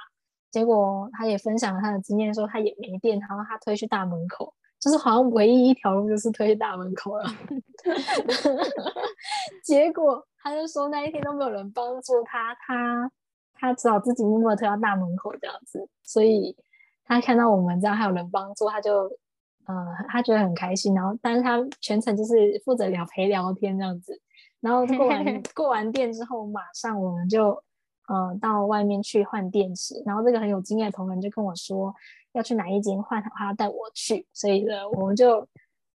[0.49, 7.25] 结果他也分享了他的经验，说他也没电，然后他推去大门口，就是好像唯一一条路就是推去大门口了。
[9.63, 13.11] 结果他就说那一天都没有人帮助他，他
[13.53, 16.55] 他只好自己默默推到大门口这样子，所以。
[17.09, 19.09] 他看到我们这样还有人帮助，他就，
[19.67, 19.73] 呃，
[20.07, 20.93] 他觉得很开心。
[20.95, 24.19] 然后，但是他全程就是负责聊陪聊天这样子。
[24.59, 27.49] 然后过完 过完电之后，马上我们就，
[28.07, 30.01] 呃，到外面去换电池。
[30.05, 31.93] 然后这个很有经验的同仁就跟我说
[32.33, 34.25] 要去哪一间换，他要带我去。
[34.33, 35.47] 所以呢，我们就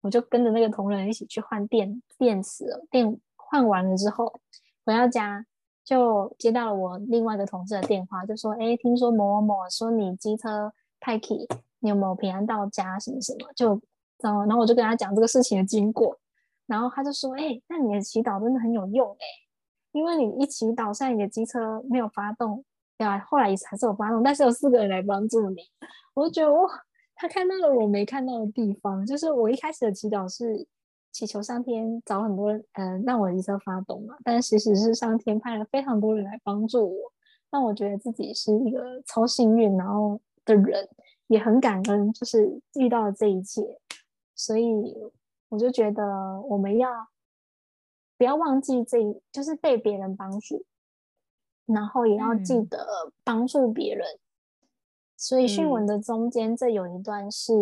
[0.02, 2.86] 我就跟着那个同仁一起去换电电池了。
[2.92, 4.40] 电换完了之后，
[4.86, 5.46] 回到家
[5.84, 11.48] 就接到了我另外一个同事的电话，就说：“哎，听说某某某说你机车。” Peggy，
[11.82, 12.98] 你有没有平安到家？
[12.98, 13.52] 什么什么？
[13.56, 13.70] 就，
[14.20, 16.18] 然后，然后我就跟他讲这个事情的经过，
[16.68, 19.26] 然后他就说：“哎、那你的祈祷真的很有用哎、
[19.92, 22.64] 因为你一祈祷，虽然你的机车没有发动，
[22.98, 23.20] 对吧？
[23.28, 25.64] 后来也还是有发动，但是有四个人来帮助你。
[26.14, 26.70] 我就觉得哇，
[27.16, 30.68] 他看到了我没看到的地方，就是我一开始的祈祷是
[31.12, 37.12] 祈求上天找很多人，嗯、让我的机车发动嘛，但其实是上天派了非常多人来帮助我，
[37.50, 40.22] 让我觉得自己是一个超幸运，然后。
[40.44, 40.90] 的人
[41.32, 43.62] 也很感恩，就是遇到了这一切，
[44.36, 44.94] 所以
[45.48, 46.04] 我就觉得
[46.42, 47.08] 我们要
[48.18, 50.66] 不要忘记这一，就是被别人帮助，
[51.66, 52.86] 然后也要记得
[53.24, 54.06] 帮助别人。
[54.06, 54.20] 嗯、
[55.16, 57.54] 所以训文的中间，这有一段是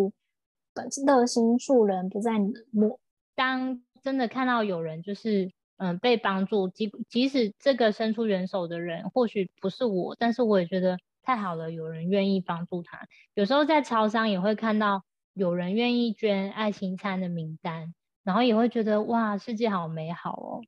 [1.06, 3.00] 热心助人，不再冷漠。
[3.36, 10.98] 当真的看到有人就是嗯被帮助，即即使这个伸出援手的人或许不是我，但是我也觉得。
[11.22, 13.08] 太好了，有人愿意帮助他。
[13.34, 15.04] 有时候在超商也会看到
[15.34, 20.62] 有人愿意捐爱心餐的名单，然后也会觉得哇，世界好美好哦。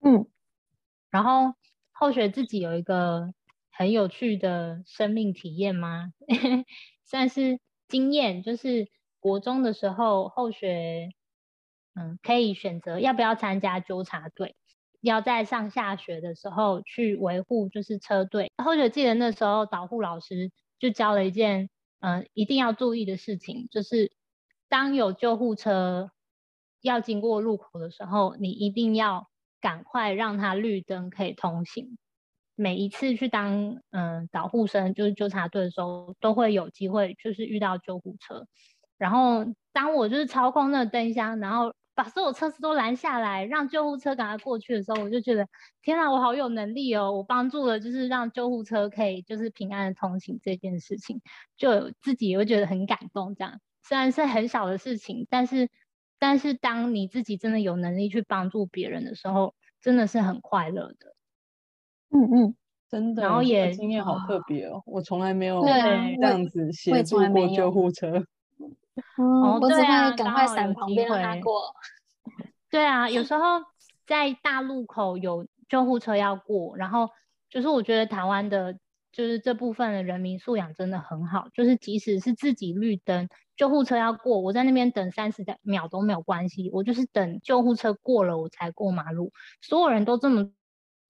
[0.00, 0.26] 嗯，
[1.10, 1.54] 然后
[1.92, 3.32] 后学自己有一个
[3.70, 6.12] 很有趣的生命体验吗？
[7.04, 8.88] 算是经验，就是
[9.20, 11.10] 国中的时候后学，
[11.94, 14.56] 嗯，可以选择要不要参加纠察队，
[15.00, 18.52] 要在上下学的时候去维护就是车队。
[18.62, 24.12] 后学记得那时候导护老师就教了一件，嗯，一定要注意的事情，就是
[24.68, 26.10] 当有救护车
[26.80, 29.28] 要经过路口的时候，你一定要
[29.60, 31.98] 赶快让它绿灯可以通行。
[32.54, 38.46] 每一次去当嗯导护生，就是纠察队的时候，都会有机会就是遇到救护车。
[38.98, 45.46] 然后当我就是操控那个灯箱，然后把所有车子都拦下来，让救护车赶快过去的时候，我就觉得
[45.82, 47.12] 天啊，我好有能力哦！
[47.12, 51.20] 我帮助了就是让救护车可以就是平安的通行这件事情，
[51.56, 53.34] 就自己也会觉得很感动。
[53.34, 55.68] 这样虽然是很小的事情，但是
[56.18, 61.14] 但是当你自己真的有能力去帮助别人的时候，真的是很快乐的。
[62.12, 62.56] 嗯嗯，
[62.88, 68.24] 真的，然后也经验好特别哦，我从来没有对这样子协助过救护车。
[69.16, 71.74] 哦，我只会赶快闪旁边让他过。
[72.70, 73.42] 对啊，有时 候
[74.06, 77.08] 在大路口有救护车要过，然后
[77.48, 78.74] 就是我觉得台湾的，
[79.12, 90.50] 就是这部分的人民素养真的很好，就是即使是自己绿灯，救护车要过，我在那边等三十秒都没有关系，我就是等救护车过了我才过马路，所有人都这么。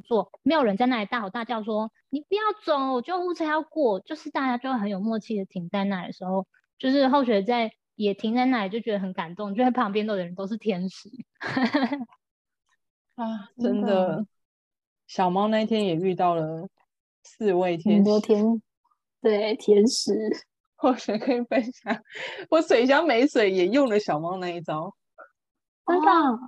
[0.03, 6.47] 做没有人在那里大吼大叫说，你不要走，救护车要过，就是大家就很有默契的停在那里的时候，
[6.79, 7.71] 就是后学在
[8.03, 11.11] 也停在那里就觉得很感动，就在旁边的人都是天使
[13.15, 14.27] 啊， 真的。
[15.07, 16.67] 小猫那一天也遇到了
[17.23, 18.63] 四位 天使，很多天，
[19.21, 20.15] 对天使，
[20.77, 22.03] 或许可以分享，
[22.49, 24.95] 我水箱没水也用了小猫那一招，
[25.87, 26.11] 真的。
[26.11, 26.39] 哦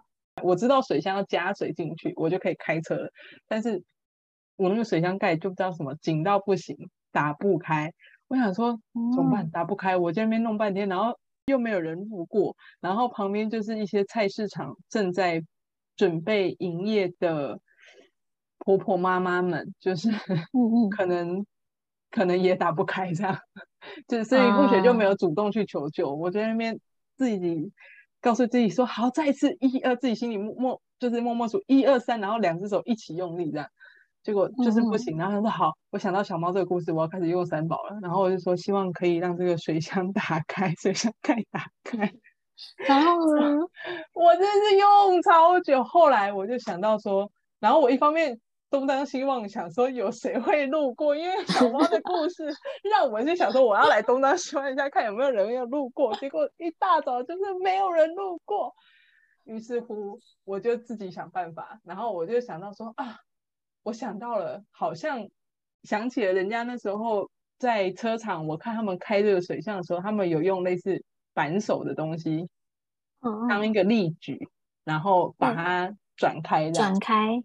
[0.42, 3.10] 我知道水箱要加水进去，我就可以开车了。
[3.46, 3.84] 但是
[4.56, 7.92] 我那个水箱盖就不知道什么紧到不行，打不开。
[8.28, 8.80] 我想说
[9.14, 9.50] 怎么办？
[9.50, 11.18] 打不开，我在那边弄半天，然后
[11.52, 15.44] 又没有人路过，然后旁边就是一些菜市场正在
[15.94, 17.60] 准备营业的
[18.58, 20.10] 婆婆妈妈们，就是
[20.90, 21.46] 可能
[22.10, 23.38] 可能也打不开这样，
[24.08, 26.12] 就所以后学就没有主动去求救。
[26.12, 26.80] 我在那边
[27.16, 27.72] 自己。
[28.24, 33.66] 告诉自己说好，再一次一二，自己心里默默就是默默数一二三，然后两只手一起用力这样，
[34.22, 35.16] 结果就是不行。
[35.16, 37.98] 嗯、然后他说好，我想到小猫这个故事，我要开始用三宝了。
[38.02, 42.12] 然后我就说希望可以让这个水箱打开， 水箱盖打开。
[42.86, 43.56] 然后呢，
[44.12, 45.82] 我真是用超久。
[45.84, 47.30] 后来我就想到说，
[47.60, 48.40] 然后我一方面。
[48.72, 52.48] 东张西望，想说有谁会路过，因为小猫的故事
[52.90, 56.14] 让我就想说我要来东张西望一下，看有没有人要路过。
[56.14, 58.74] 结果一大早就是没有人路过，
[59.44, 61.80] 于是乎我就自己想办法。
[61.84, 63.18] 然后我就想到说啊，
[63.82, 65.28] 我想到了，好像
[65.82, 72.48] 想起了人家那时候在车厂，我看他们开这个水箱的时候，他们有用类似扳手的东西，
[73.48, 74.48] 当一个力矩，
[74.84, 77.42] 然后把它转开，转开。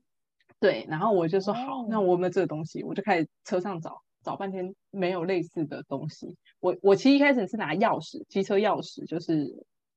[0.59, 6.35] 对，然后我就说好，那我们这个东西，我就开始车上找，找半天没有类似的东西。
[6.59, 9.47] 我我其实一开始是拿钥匙，机车钥匙，就是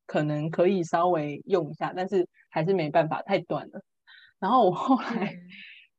[0.07, 3.83] 可能可以稍微用一下，但是还是没办法，太短了。
[4.39, 5.35] 然后我后来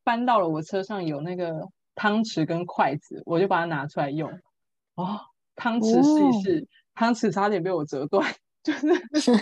[0.03, 4.29] 搬到了我车上有那个汤匙跟筷子，我就把它拿出来用。
[4.95, 5.19] 哦，
[5.55, 8.25] 汤匙试一试，汤匙差点被我折断。
[8.61, 8.87] 就是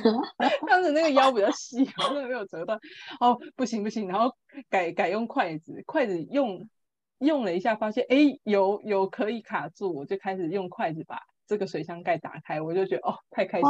[0.65, 2.79] 汤匙那个腰比较细，真的没有折断。
[3.19, 4.33] 哦，不行不行，然后
[4.69, 6.69] 改改用筷子，筷子用
[7.17, 13.69] 用了一下，发现哎有有可以卡住，我就开始用筷子把这个水箱盖打开，我就觉得哦太开心。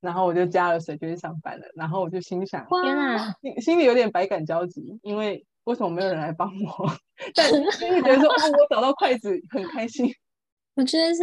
[0.00, 6.90] 然后我就加了水就去上班了，然后我就心想天啊，心心里有点百感交集，因为为什么没有人来帮我？
[7.34, 10.14] 但心里觉得说哦我找到筷子很开心。
[10.76, 11.22] 我觉得是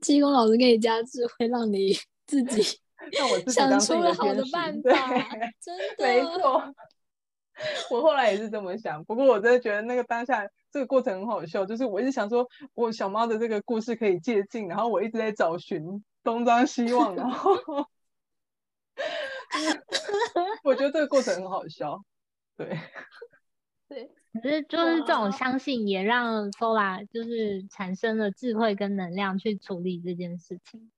[0.00, 1.96] 济公老师给你加智慧，让你。
[2.24, 2.62] 自己
[3.48, 5.08] 想出了好的办法，
[5.60, 6.62] 真的没错。
[7.90, 15.82] 我后来也是这么想，不过我真的觉得那个当下这个过程很好笑，就是我一直想说，我小猫的这个故事可以借鉴，然后我一直在找寻
[16.22, 17.54] 东张西望，然后
[20.62, 22.00] 我觉得这个过程很好笑，
[22.56, 22.78] 对
[23.92, 30.90] 对，可是就是这种相信也让 Sola 就是产生了智慧跟能量去处理这件事情，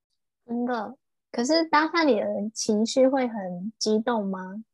[0.46, 0.96] 真的。
[1.32, 4.64] 可是当下你的情绪会很激动吗？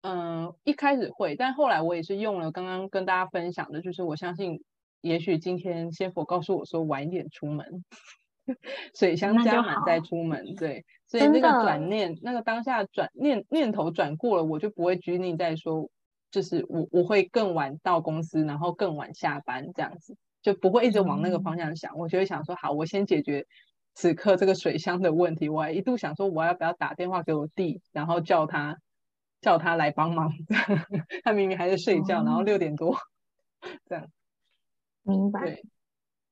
[0.00, 4.62] 嗯，一开始会，但后来我也是用了刚刚跟大家分享的，就是我相信，
[5.02, 7.84] 也许今天仙佛告诉我说晚一点出门，
[8.94, 15.90] 水箱加满再出门，对， 所以那个转念，那个当下转念念头转过了，我就不会拘泥在说，
[16.36, 21.94] 就是我我会更晚到公司，然后更晚下班这样子，就不会一直往那个方向想。
[21.94, 23.46] 嗯、我就会想说，好，我先解决
[23.94, 25.48] 此刻这个水箱的问题。
[25.48, 28.76] 我还一度想说，我要不要打电话给我弟，然后叫他
[29.40, 30.30] 叫他来帮忙。
[31.24, 32.94] 他明明还在睡觉，嗯、然后六点多
[33.88, 34.06] 这样。
[35.04, 35.40] 明白。
[35.40, 35.64] 对。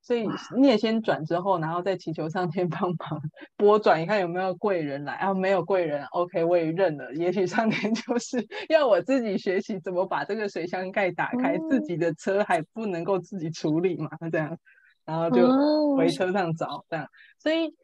[0.07, 3.23] 所以你也先转之后，然后再祈求上天帮忙
[3.57, 5.15] 拨转，你看有没有贵人来。
[5.15, 7.11] 啊，没有贵人，OK，我也认了。
[7.15, 14.59] 也许上天就是 要我自己学习怎么把这个水箱盖打开，嗯、自己的车还不能够自己处理嘛，这样，
[15.07, 17.09] 然后就回车上找这样。
[17.39, 17.75] 所以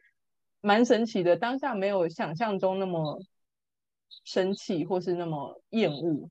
[0.61, 3.19] 蛮神奇的，当下没有想象中那么
[4.25, 6.29] 生气或是那么厌恶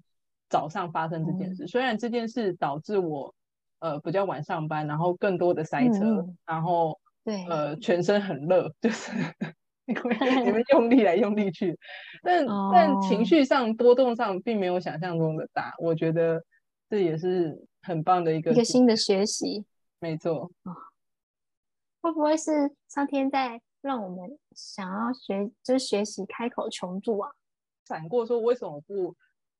[0.48, 1.64] 早上发生这件事。
[1.64, 3.34] 嗯、虽然这件事导致我。
[3.80, 9.10] 呃，比较晚上班，然后更多的塞车，嗯、然后对，呃，全身很热， 就是
[9.86, 11.78] 因为 你们用力来用力去，
[12.22, 16.42] 但、哦、但情绪上波动上并没有想象中的大，我觉得
[16.88, 19.64] 这也是很棒的一个一个新的学习，
[19.98, 20.50] 没错。
[20.64, 20.76] 哦，
[22.02, 27.30] 会不会是上天在让我们想要学，就是学习开口求助啊？
[27.86, 29.16] 闪过说为什么不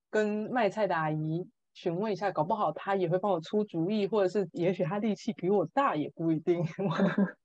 [0.09, 1.49] 跟卖菜的阿姨？
[1.75, 6.63] 询问一下，搞不好他也会帮我出主意，或者是也许他力气比我大，也不一定。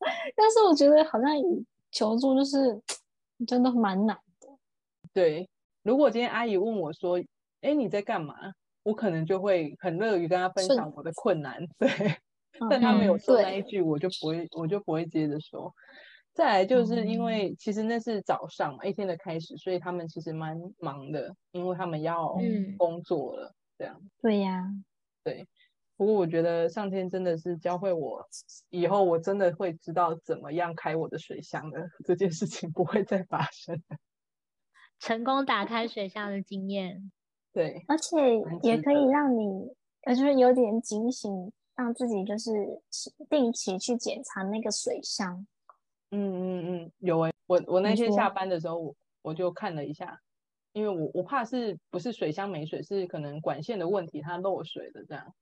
[0.34, 1.30] 但是我觉得好像
[1.90, 2.80] 求助就是
[3.46, 4.48] 真的蛮难的。
[5.12, 5.48] 对，
[5.82, 7.22] 如果今天阿姨问我说
[7.60, 8.34] ：“哎，你在干嘛？”
[8.82, 11.62] 我可能就会很乐于跟她分享我的困难。
[11.78, 11.86] 对，
[12.58, 15.70] 嗯、 但他没有说那一句，我就不会，我就不会接着说。
[16.32, 22.36] 再来就是因为其实那是早上嘛，一天的开始，所以他们其实蛮忙的，因为他们要
[22.78, 24.00] 工作了，嗯、这样。
[24.22, 24.64] 对呀，
[25.24, 25.46] 对。
[25.96, 28.26] 不过我觉得上天真的是教会我，
[28.70, 33.78] 以后我真的会知道怎么样开我的水箱的， 这件事情不会再发生。
[34.98, 37.12] 成功打开水箱的经验，
[37.52, 38.16] 对，而且
[38.62, 42.50] 也可以让你，呃，就是有点警醒，让自己就是
[43.28, 45.46] 定期去检查那个水箱。
[46.10, 50.20] 嗯嗯嗯，有哎、欸，我我那天下班的时候，我我就看了一下，
[50.72, 55.34] 因为我我怕是不是水箱没水，是可能管线的问题，它漏水了这样，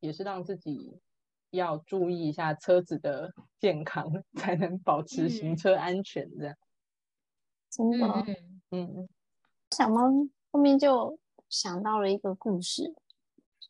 [0.00, 0.98] 也是让自己
[1.50, 6.56] 要注意一下车子的健康， 才能保持行车安全这样。
[7.70, 8.06] 真的，
[8.70, 9.08] 嗯嗯，
[9.70, 10.10] 小猫
[10.50, 12.94] 后面就想到了一个故事，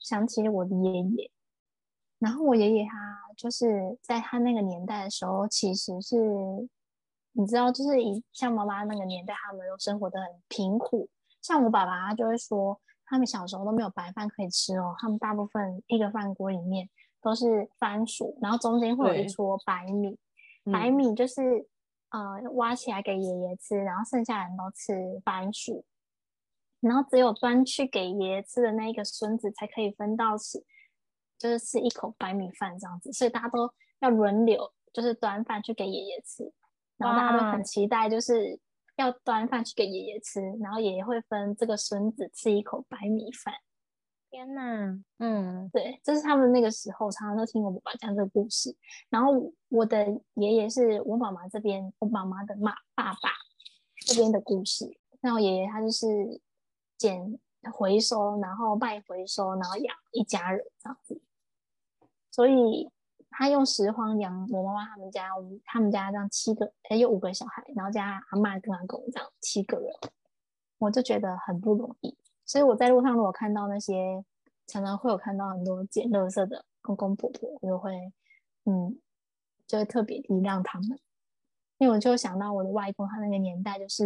[0.00, 1.30] 想起了我的爷爷。
[2.18, 6.16] 然后我爷爷他就是在他那个年代的时候，其实是
[7.32, 11.08] 你知道，就是以像妈妈那个年代，他们都生活的很贫苦。
[11.42, 16.88] 像我爸爸，他就会说，他们小时候都没有白饭可以吃哦，他们大部分一个饭锅里面
[17.20, 20.18] 都是番薯，然后中间会有一撮白米，
[20.64, 21.68] 白米就是、
[22.08, 25.84] 嗯、呃挖起来给爷爷吃，然后剩下人都吃番薯，
[26.80, 30.64] 然后只有端去给爷爷吃的那一个孙子才可以分到吃。
[31.38, 36.52] 就是吃一口白米饭这样子，所以大家都要轮流，就是端饭去给爷爷吃，
[36.96, 38.58] 然后大家都很期待，就是
[38.96, 43.54] 要端饭去给爷爷吃，然后爷爷会分这个孙子吃一口白米饭。
[44.28, 48.76] 天呐，嗯，对，这是他们那个时候常常都听我爸爸讲这个故事。
[49.08, 49.32] 然后
[49.68, 53.30] 我的爷爷是我妈妈这边，我妈妈的妈爸爸
[54.04, 54.84] 这边的故事。
[55.20, 56.06] 那我爷爷他就是
[56.98, 57.38] 捡
[57.72, 61.22] 回收，然后卖回收，然后养一家人这样子。
[62.36, 62.86] 所以
[63.30, 65.30] 他用拾荒养我妈妈他们家，
[65.64, 69.90] 他们家这样七个，哎，有五个小孩，然后加阿嬷跟阿公这样七个人，
[70.76, 72.14] 我就觉得很不容易。
[72.44, 74.22] 所以我在路上如果看到那些
[74.66, 77.90] 常常会有看到很多捡垃圾的公公婆婆，我就会
[78.66, 79.00] 嗯，
[79.66, 80.98] 就会特别体谅他们，
[81.78, 84.04] 因为我就想到我的外公，他那个年代就是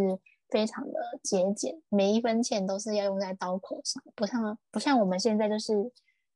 [0.50, 5.90] 非常的节俭，每一分钱都是要用在刀口上，不像不像我们现在就是。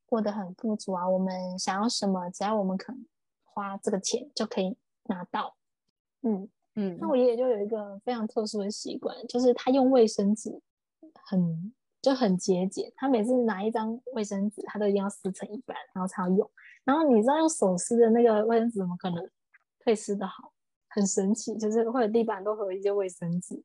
[0.06, 1.08] 过得很富足啊！
[1.08, 3.06] 我们想要什么，只要我们肯
[3.44, 5.56] 花这个钱就可以拿到。
[6.22, 10.60] 嗯嗯，那我爷爷就有一个非常特殊的习惯，就是他用卫生纸
[11.24, 12.92] 很就很节俭。
[12.96, 16.50] 他每次拿一张卫生纸，他都一定要撕成一半，然后才要用。
[16.84, 19.30] 然后你知道用手撕的那个卫生纸怎么可能
[19.84, 20.52] 会撕得好？
[20.88, 23.60] 很神奇，就是会有地板都会有一些卫生纸。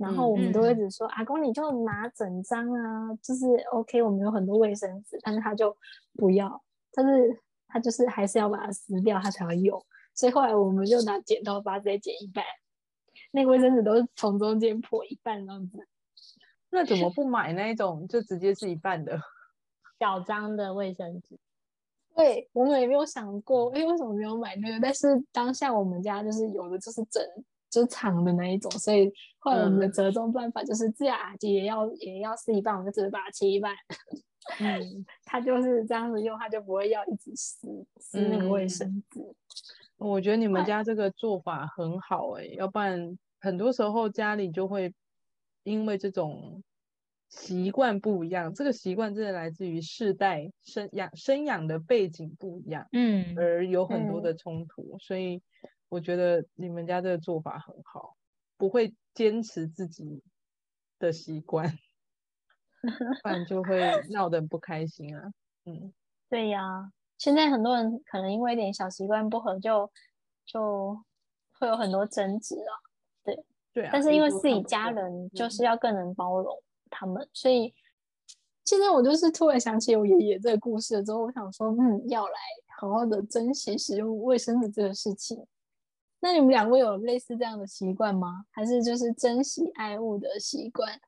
[0.00, 5.76] 然后我们都会一直说，阿公你就拿整张啊，就是 OK，我们有很多卫生纸，但是他就
[6.14, 7.38] 不要，但是
[7.68, 9.78] 他就是还是要把它撕掉，他才会用。
[10.14, 12.42] 所以后来我们就拿剪刀把它直接剪一半，
[13.30, 15.86] 那个卫生纸都是从中间破一半这样子。
[16.70, 19.20] 那怎么不买那一种就直接是一半的
[20.00, 21.38] 小张的卫生纸？
[22.16, 24.78] 对，我们也没有想过，哎，为什么没有买那个？
[24.80, 27.22] 但是当下我们家就是有的就是整
[27.70, 33.72] 就长的那一种，所以后来我们的折中办法就是自牙机也要、嗯、也要撕一半，我们就只是把它切一半。
[34.58, 37.68] 嗯， 他就是这样子用，他就不会要一直撕
[37.98, 39.20] 撕那个卫生纸。
[39.20, 39.34] 嗯
[40.00, 44.94] 我觉得你们家这个做法很好哎、欸，要不然很多时候家里就会
[45.62, 46.62] 因为这种
[47.28, 55.42] 习惯不一样，这个习惯真的来自于世代生养生养的背景不一样，嗯，而有很多的冲突，嗯、所以
[55.90, 58.16] 我觉得你们家这个做法很好，
[58.56, 60.22] 不会坚持自己
[60.98, 61.68] 的习惯，
[63.22, 65.30] 不然就会闹得不开心啊，
[65.66, 65.92] 嗯，
[66.30, 66.90] 对呀。
[67.18, 69.84] 现在很多人可能因为一点小习惯不合就，就
[70.46, 71.04] 就
[71.58, 72.72] 会有很多争执啊。
[73.22, 73.90] 对对啊。
[73.92, 76.56] 但是因为自己家人就是要更能包容
[76.88, 77.74] 他们，嗯、所以
[78.64, 82.32] 现在我就是突然想起我爷爷这个故事了之后，我想说，嗯，要来
[82.78, 85.46] 好好的珍惜使用卫生纸这个事情。
[86.20, 88.44] 那你们两位有类似这样的习惯吗？
[88.50, 91.00] 还是就是珍惜爱物的习惯？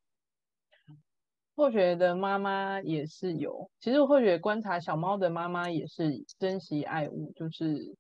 [1.54, 7.94] 或觉的妈妈也是有，其实或许观察小猫的妈妈也是珍惜爱物，就是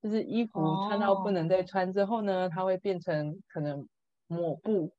[0.00, 3.86] 就是衣服穿到不能再穿之后呢，它会变成可能
[4.28, 4.92] 抹布，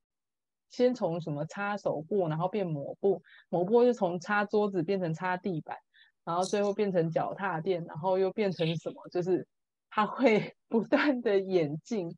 [0.71, 5.77] 先从什么擦手布，然后变抹布，抹布就从擦桌子变成擦地板，
[6.25, 9.47] 然后最后变成脚踏垫，然后又变成什么，就是
[9.93, 12.17] 它会不断的演进，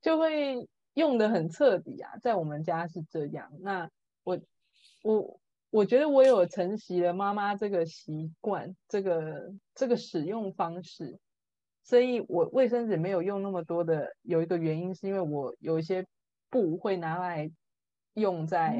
[0.00, 3.90] 就会用的很彻底啊，在我们家是这样，那
[4.22, 4.38] 我。
[5.02, 5.40] 我
[5.70, 11.18] 我觉得我有承袭了妈妈这个习惯，这个这个使用方式，
[11.82, 16.06] 所以我卫生纸没有用那么多的，有一个原因是因为我有一些
[16.50, 17.50] 布会拿来
[18.12, 18.76] 用在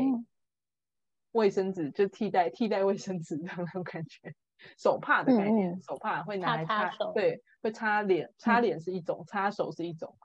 [1.33, 4.35] 卫生纸，就替代替代卫生纸的那种感觉，
[4.79, 10.17] 手帕的概念，嗯、手帕会拿来擦，擦手，对，会擦脸，擦脸是一种，擦手是一种，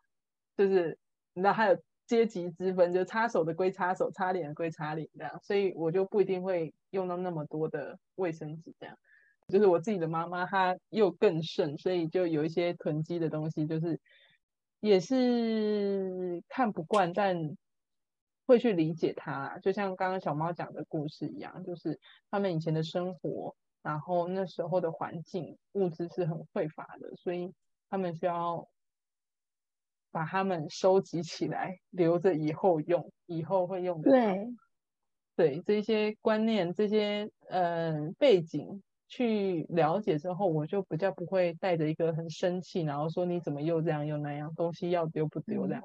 [0.58, 0.98] 就是
[1.34, 1.78] 你知道还有。
[2.08, 8.96] 阶级之分，就擦手的归擦手，擦脸的归擦脸，这样，所以我就不一定会用到那么多的卫生纸，这样。
[9.48, 14.00] 就是我自己的妈妈，她又更甚，所以就有一些囤积的东西，就是
[14.82, 17.58] 也是看不惯，但
[18.46, 19.58] 会去理解她。
[19.64, 23.56] 就像刚刚小猫讲的故事一样，就是他们以前的生活，
[23.86, 27.54] 然后那时候的环境物质是很匮乏的，所以
[27.90, 28.68] 他们需要。
[30.12, 34.10] 把它们收集起来，留着以后用，以后会用的。
[34.10, 34.48] 对，
[35.36, 45.84] 对这些观念、这些嗯、呃、背景去了解之后，我就比较不会带着一个很生气，然后说你怎么又这样又那样，东西要丢不丢这样。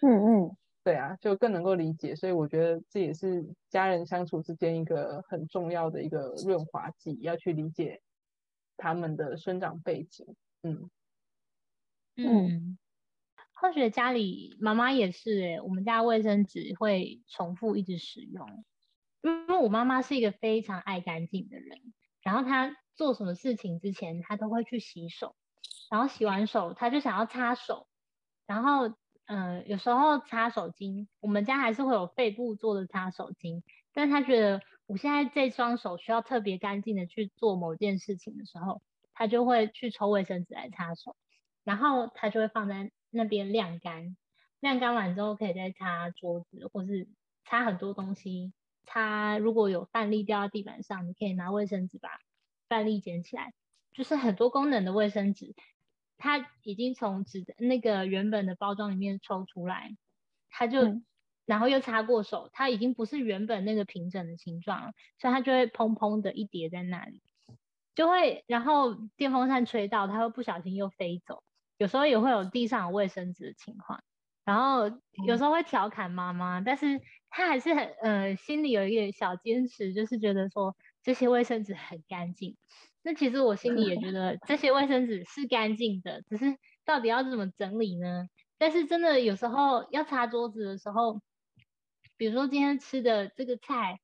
[0.00, 0.56] 嗯嗯，
[0.88, 8.00] 对啊，就更能够理解，所以我觉得这也是家人相处之间一个很重要的一个润滑剂，要去理解
[8.78, 10.34] 他们的生长背景。
[10.62, 10.88] 嗯
[12.16, 12.78] 嗯。
[13.52, 18.64] 或许家里妈妈也是诶、欸，我们家卫生纸会重复一直使用，
[19.20, 25.36] 因为我妈妈是一个非常爱干净的人，然后她做什么事情之前，她都会去洗手，
[25.90, 27.86] 然后洗完手，她就想要擦手，
[28.46, 28.96] 然后
[29.28, 33.62] 嗯、有时候擦手巾，我们家还是会有背部做的擦手巾，
[33.92, 38.82] 但是她觉得我现在这双手需要特别干净的去做某件事情的时候，
[39.14, 41.16] 他就会去抽卫生纸来擦手，
[41.64, 42.90] 然后他就会放在。
[43.10, 44.18] 那边晾干，
[44.60, 47.08] 晾干完之后可以再擦桌子，或是
[47.46, 48.52] 擦很多东西。
[48.84, 52.10] 擦如果有饭粒掉到地板上，你可以拿卫生纸把
[52.68, 53.54] 饭粒捡起来。
[53.94, 55.54] 就是很多功能的卫生纸，
[56.18, 59.96] 它已经从纸的那个原本的包装里面抽出来，
[60.50, 61.06] 它就、嗯、
[61.46, 67.22] 然后又擦过手，它已经不是原本那个平整的形状了，所以它就会砰砰的一叠在那里，
[67.94, 71.42] 就会然后电风扇吹到，它会不小心又飞走。
[71.78, 74.02] 有时候也会有地上有卫生纸的情况，
[74.44, 77.00] 然后有时候会调侃妈妈，但是
[77.30, 82.56] 他还是很呃心里有一点小坚持，就是觉得说这些卫生纸很干净。
[83.02, 88.26] 那其实我心里也 觉得这些卫生纸是干净的，只是到底要怎么整理呢？
[88.58, 91.20] 但是真的有时候要擦桌子的时候，
[92.16, 94.00] 比如说今天吃的这个菜，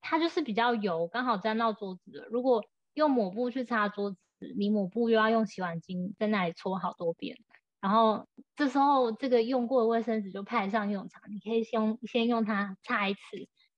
[0.00, 2.26] 它就是比较油，刚好沾到桌子了。
[2.30, 2.64] 如果
[2.94, 4.18] 用抹布去擦桌子。
[4.56, 7.36] 你抹布又要用洗碗巾在那里搓好多遍，
[7.80, 8.26] 然后
[8.56, 13.20] 这时候这个用过的卫生纸就派上用场，你可以先用先用它擦一次，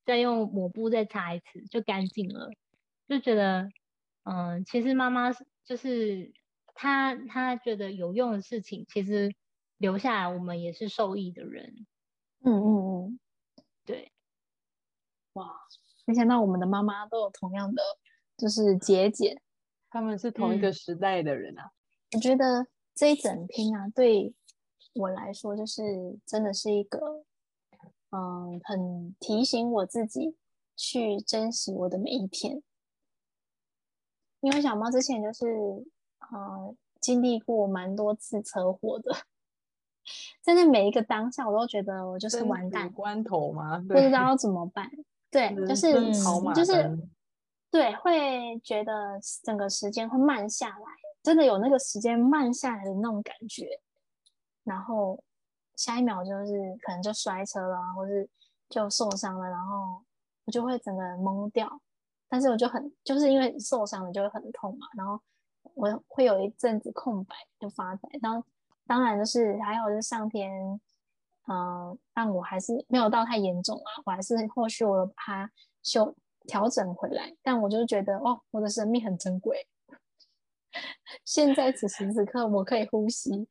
[0.07, 2.49] 再用抹布再擦一次，就干净了。
[3.07, 3.69] 就觉得，
[4.25, 5.31] 嗯，其实妈妈
[5.65, 6.33] 就是
[6.75, 9.35] 她，她觉得有用的事情，其实
[9.79, 11.87] 留下来我们也是受益的人。
[12.41, 13.21] 嗯嗯嗯，
[13.85, 14.13] 对。
[15.35, 15.53] 哇，
[16.07, 17.83] 没想到我们的妈妈都有同样的，
[18.37, 19.41] 就是节俭。
[19.91, 21.63] 他们是同一个时代的人啊！
[21.65, 24.35] 嗯、我觉得这一整篇啊，对
[24.95, 27.25] 我来说，就是真的是一个，
[28.11, 30.37] 嗯，很提醒我自己
[30.77, 32.63] 去珍惜我的每一天。
[34.45, 35.47] 因为小猫之前就是，
[36.31, 39.11] 呃，经历过蛮多次车祸的，
[40.45, 44.91] 在那每一个当下，我都觉得我就是完蛋关头嘛，不知道要怎么办。
[45.31, 45.95] 对，就是
[46.55, 47.09] 就是，
[47.71, 50.85] 对，会觉得整个时间会慢下来，
[51.23, 53.81] 真的有那个时间慢下来的那种感觉。
[54.63, 55.19] 然后
[55.75, 58.29] 下一秒就是可能就摔车了，或是
[58.69, 60.03] 就受伤了，然后
[60.45, 61.81] 我就会整个懵掉。
[62.35, 65.21] 但是我就很就是因为受伤了就会很痛嘛，然后
[65.75, 68.09] 我会有一阵子空白就发呆。
[68.21, 68.45] 然后
[68.89, 70.51] 当然就是还好，是上天，
[71.47, 75.53] 嗯、呃，让我还是没有到太严重啊，我还是后续我把它
[75.85, 76.13] 修
[76.49, 77.33] 调整回来。
[77.41, 79.69] 但我就觉得哦，我的生命很珍贵。
[81.25, 83.47] 现在此时此刻我可以呼吸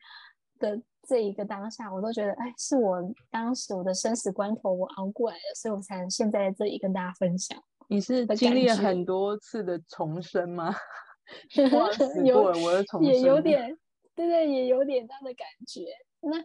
[0.59, 0.81] 的。
[1.05, 2.97] 这一个当下，我都觉得，哎，是我
[3.29, 7.61] 当时我的生死关头，我熬过来了，所以我才现在这里跟大家分享。
[7.87, 10.73] 你是经历了很多次的重生吗？
[12.23, 13.77] 有，我的重生也有点，
[14.15, 15.85] 对对，也有点这样的感觉。
[16.21, 16.43] 那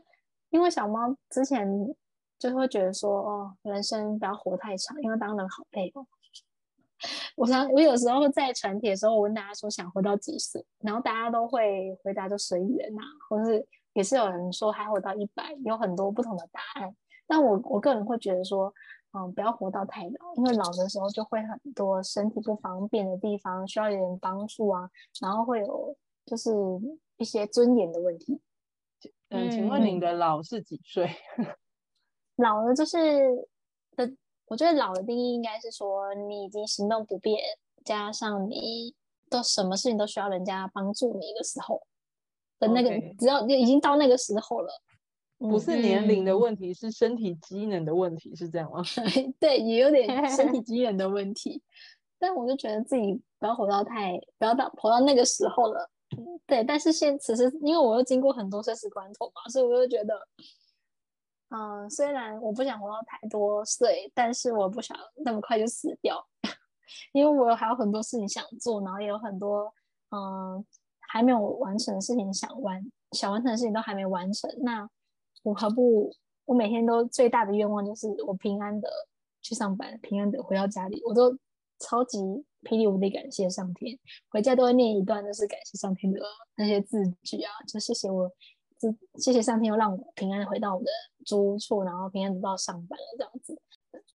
[0.50, 1.68] 因为小猫之前
[2.38, 6.06] 就会觉得说，哦，人生不要活太长，因为当人好累哦。
[7.36, 13.66] 我想，我有时候在传帖的时候，我问大家说想活到几岁，然后大家都会回答就随缘呐，或是。
[13.94, 16.94] 也是有人说还活到一百，有很多不同的答案。
[17.26, 18.72] 但我我个人会觉得说，
[19.12, 24.90] 嗯，不要活到太老，因为老的时候就会很多身体不方便的地方，需要有人帮助啊，
[25.20, 25.96] 然后会有
[26.26, 26.50] 就是
[27.16, 28.40] 一些尊严的问题。
[29.30, 31.08] 嗯，请问你的老是几岁？
[32.36, 33.48] 老了就是
[33.96, 34.12] 的，
[34.46, 37.40] 我觉得老的定义应该是说你已经行动不便，
[37.84, 38.94] 加上你
[39.30, 41.82] 都什么事情都需要人家帮助你的时候。
[42.58, 44.82] 的那个.只要已经到那个时候了，
[45.38, 48.82] 不是年龄的问题，嗯、是身体机能的问题，是这样吗？
[49.38, 51.62] 对，也有点 身体机能的问题。
[52.18, 55.88] 但我就觉得自己不要活到太，不要到活到那个时候了。
[56.46, 60.14] 对，但是现此时，因为我又经过很多生死关头嘛，所以我就觉得，
[61.50, 66.26] 嗯、呃，虽然我不想活到太多岁，但是我不想那么快就死掉，
[67.12, 69.72] 因为我还有很多事情想做，然后也有很多，
[70.10, 70.64] 嗯、呃。
[71.10, 74.86] 还没有完成的事情想完，想完成的事情都还没完成，那
[75.42, 76.10] 我何不？
[76.44, 78.88] 我每天都最大的愿望就是我平安的
[79.42, 81.36] 去上班，平安的回到家里，我都
[81.78, 82.18] 超级
[82.62, 83.98] 霹雳无敌感谢上天，
[84.30, 86.18] 回家都会念一段，就是感谢上天的
[86.56, 88.26] 那些字句啊，就谢谢我，
[88.78, 90.88] 就谢谢上天又让我平安回到我的
[91.26, 93.60] 住处，然后平安的到上班了这样子。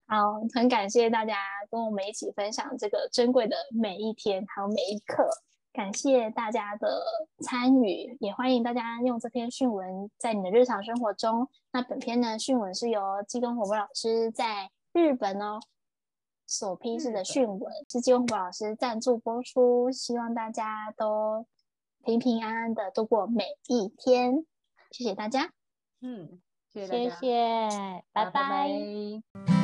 [0.07, 1.37] 好，很感谢大家
[1.69, 5.29] 跟我们一起分享这个珍贵的每一天，还有每一刻。
[5.73, 7.01] 感谢大家的
[7.45, 11.49] 参与，也欢迎大家用这篇讯文在你的日常生活中。
[11.73, 15.61] 那本篇呢，讯文是由基根活泼老师在日本哦
[16.45, 19.91] 所批示的讯文，是基根活泼老师赞助播出。
[19.93, 21.47] 希望大家都
[22.05, 24.45] 平平安安的度过每一天。
[24.91, 25.53] 谢谢大家。
[26.01, 26.41] 嗯，
[26.73, 27.69] 谢谢大家，谢谢，
[28.13, 28.33] 拜拜。
[28.33, 29.60] 拜拜。